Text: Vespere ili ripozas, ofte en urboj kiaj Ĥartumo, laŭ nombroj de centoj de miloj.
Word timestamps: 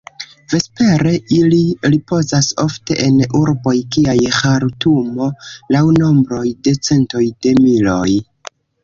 Vespere 0.51 1.09
ili 1.33 1.57
ripozas, 1.95 2.47
ofte 2.63 2.97
en 3.03 3.19
urboj 3.41 3.73
kiaj 3.97 4.15
Ĥartumo, 4.39 5.29
laŭ 5.77 5.83
nombroj 5.99 6.43
de 6.69 6.75
centoj 6.89 7.23
de 7.47 7.53
miloj. 7.61 8.09